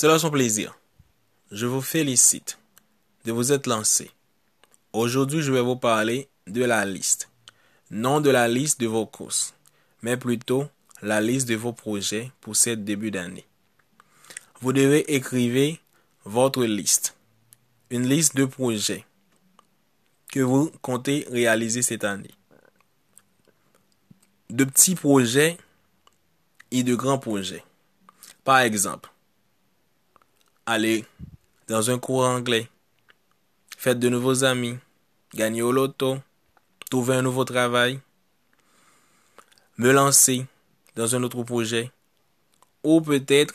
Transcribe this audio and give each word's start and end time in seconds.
C'est 0.00 0.08
là 0.08 0.18
son 0.18 0.30
plaisir. 0.30 0.78
Je 1.52 1.66
vous 1.66 1.82
félicite 1.82 2.58
de 3.26 3.32
vous 3.32 3.52
être 3.52 3.66
lancé. 3.66 4.10
Aujourd'hui, 4.94 5.42
je 5.42 5.52
vais 5.52 5.60
vous 5.60 5.76
parler 5.76 6.30
de 6.46 6.64
la 6.64 6.86
liste. 6.86 7.28
Non 7.90 8.22
de 8.22 8.30
la 8.30 8.48
liste 8.48 8.80
de 8.80 8.86
vos 8.86 9.04
courses, 9.04 9.52
mais 10.00 10.16
plutôt 10.16 10.66
la 11.02 11.20
liste 11.20 11.46
de 11.48 11.54
vos 11.54 11.74
projets 11.74 12.32
pour 12.40 12.56
ce 12.56 12.70
début 12.70 13.10
d'année. 13.10 13.44
Vous 14.62 14.72
devez 14.72 15.00
écrire 15.14 15.76
votre 16.24 16.64
liste. 16.64 17.14
Une 17.90 18.08
liste 18.08 18.36
de 18.36 18.46
projets 18.46 19.04
que 20.32 20.40
vous 20.40 20.72
comptez 20.80 21.26
réaliser 21.30 21.82
cette 21.82 22.04
année. 22.04 22.34
De 24.48 24.64
petits 24.64 24.94
projets 24.94 25.58
et 26.70 26.84
de 26.84 26.94
grands 26.94 27.18
projets. 27.18 27.64
Par 28.44 28.60
exemple, 28.60 29.09
aller 30.66 31.04
dans 31.68 31.90
un 31.90 31.98
cours 31.98 32.24
anglais, 32.24 32.68
faire 33.76 33.96
de 33.96 34.08
nouveaux 34.08 34.44
amis, 34.44 34.76
gagner 35.34 35.62
au 35.62 35.72
loto, 35.72 36.18
trouver 36.90 37.16
un 37.16 37.22
nouveau 37.22 37.44
travail, 37.44 38.00
me 39.78 39.92
lancer 39.92 40.46
dans 40.96 41.14
un 41.14 41.22
autre 41.22 41.42
projet, 41.42 41.90
ou 42.82 43.00
peut-être 43.00 43.54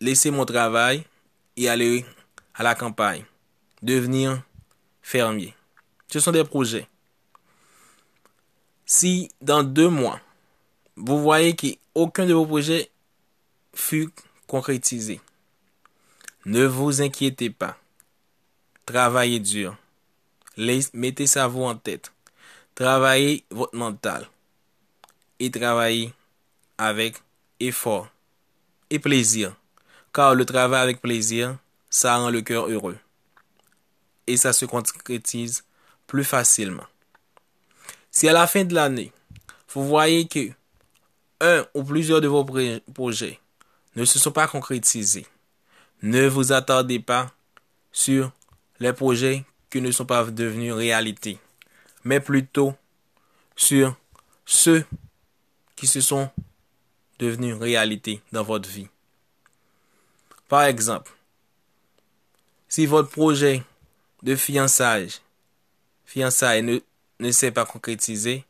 laisser 0.00 0.30
mon 0.30 0.44
travail 0.44 1.04
et 1.56 1.68
aller 1.68 2.04
à 2.54 2.62
la 2.62 2.74
campagne, 2.74 3.24
devenir 3.82 4.42
fermier. 5.02 5.54
Ce 6.08 6.20
sont 6.20 6.32
des 6.32 6.44
projets. 6.44 6.88
Si 8.84 9.30
dans 9.40 9.62
deux 9.62 9.88
mois, 9.88 10.20
vous 10.96 11.20
voyez 11.22 11.54
qu'aucun 11.54 12.26
de 12.26 12.34
vos 12.34 12.46
projets 12.46 12.90
fut 13.74 14.10
concrétisé, 14.46 15.20
ne 16.46 16.64
vous 16.64 17.02
inquiétez 17.02 17.50
pas. 17.50 17.76
Travaillez 18.86 19.40
dur. 19.40 19.76
Mettez 20.94 21.26
ça 21.26 21.46
vous 21.46 21.64
en 21.64 21.76
tête. 21.76 22.12
Travaillez 22.74 23.44
votre 23.50 23.76
mental. 23.76 24.28
Et 25.38 25.50
travaillez 25.50 26.12
avec 26.78 27.16
effort 27.60 28.08
et 28.88 28.98
plaisir. 28.98 29.54
Car 30.12 30.34
le 30.34 30.44
travail 30.44 30.80
avec 30.80 31.00
plaisir, 31.00 31.56
ça 31.88 32.16
rend 32.16 32.30
le 32.30 32.40
cœur 32.40 32.68
heureux. 32.68 32.98
Et 34.26 34.36
ça 34.36 34.52
se 34.52 34.64
concrétise 34.64 35.64
plus 36.06 36.24
facilement. 36.24 36.86
Si 38.10 38.28
à 38.28 38.32
la 38.32 38.46
fin 38.46 38.64
de 38.64 38.74
l'année, 38.74 39.12
vous 39.72 39.86
voyez 39.86 40.26
que 40.26 40.50
un 41.40 41.64
ou 41.74 41.84
plusieurs 41.84 42.20
de 42.20 42.28
vos 42.28 42.44
projets 42.92 43.38
ne 43.94 44.04
se 44.04 44.18
sont 44.18 44.32
pas 44.32 44.48
concrétisés, 44.48 45.26
ne 46.02 46.26
vous 46.26 46.52
attardez 46.52 47.00
pas 47.00 47.32
sur 47.92 48.32
les 48.78 48.92
projets 48.92 49.44
qui 49.70 49.80
ne 49.80 49.90
sont 49.90 50.06
pas 50.06 50.24
devenus 50.24 50.72
réalité, 50.72 51.38
mais 52.04 52.20
plutôt 52.20 52.74
sur 53.56 53.96
ceux 54.44 54.84
qui 55.76 55.86
se 55.86 56.00
sont 56.00 56.30
devenus 57.18 57.56
réalité 57.56 58.22
dans 58.32 58.42
votre 58.42 58.68
vie. 58.68 58.88
Par 60.48 60.64
exemple, 60.64 61.12
si 62.68 62.86
votre 62.86 63.10
projet 63.10 63.62
de 64.22 64.34
fiançailles, 64.34 65.20
fiançailles 66.06 66.82
ne 67.20 67.30
s'est 67.30 67.52
pas 67.52 67.66
concrétisé, 67.66 68.44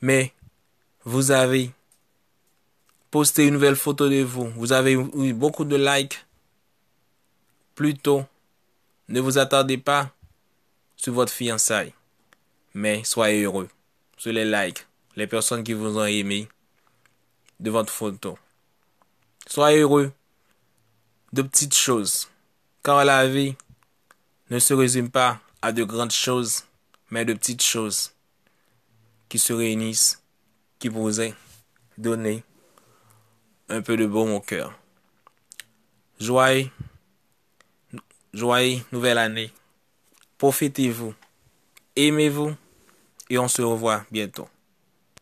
mais 0.00 0.32
vous 1.04 1.30
avez 1.30 1.70
posté 3.10 3.46
une 3.46 3.54
nouvelle 3.54 3.76
photo 3.76 4.08
de 4.08 4.22
vous, 4.22 4.50
vous 4.50 4.72
avez 4.72 4.92
eu 4.92 5.32
beaucoup 5.32 5.64
de 5.64 5.76
likes, 5.76 6.24
plutôt 7.74 8.24
ne 9.08 9.20
vous 9.20 9.38
attardez 9.38 9.78
pas 9.78 10.10
sur 10.96 11.12
votre 11.12 11.32
fiançaille, 11.32 11.92
mais 12.72 13.04
soyez 13.04 13.42
heureux 13.42 13.68
sur 14.16 14.32
les 14.32 14.44
likes, 14.44 14.86
les 15.16 15.26
personnes 15.26 15.62
qui 15.62 15.74
vous 15.74 15.98
ont 15.98 16.06
aimé 16.06 16.48
de 17.60 17.70
votre 17.70 17.92
photo. 17.92 18.38
Soyez 19.46 19.80
heureux 19.80 20.12
de 21.32 21.42
petites 21.42 21.74
choses, 21.74 22.28
car 22.82 23.04
la 23.04 23.28
vie 23.28 23.54
ne 24.50 24.58
se 24.58 24.72
résume 24.72 25.10
pas 25.10 25.40
à 25.60 25.72
de 25.72 25.84
grandes 25.84 26.12
choses, 26.12 26.64
mais 27.10 27.24
de 27.24 27.34
petites 27.34 27.62
choses 27.62 28.12
qui 29.28 29.38
se 29.38 29.52
réunissent, 29.52 30.22
qui 30.78 30.88
vous 30.88 31.20
ont 31.20 31.34
donné 31.98 32.44
un 33.68 33.82
peu 33.82 33.96
de 33.96 34.06
baume 34.06 34.32
au 34.32 34.40
cœur. 34.40 34.78
Joyeux 36.20 36.70
Joyeux 38.34 38.80
nouvelle 38.90 39.18
année. 39.18 39.52
Profitez-vous. 40.38 41.14
Aimez-vous. 41.94 42.52
Et 43.30 43.38
on 43.38 43.46
se 43.46 43.62
revoit 43.62 44.04
bientôt. 44.10 44.48